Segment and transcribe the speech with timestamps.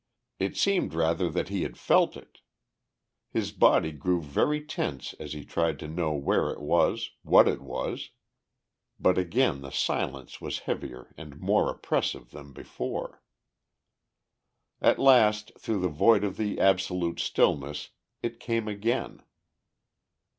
[0.39, 2.39] It seemed rather that he had felt it.
[3.29, 7.61] His body grew very tense as he tried to know where it was, what it
[7.61, 8.09] was.
[8.99, 13.21] But again the silence was heavier and more oppressive than before.
[14.81, 17.91] At last, through the void of the absolute stillness,
[18.23, 19.21] it came again.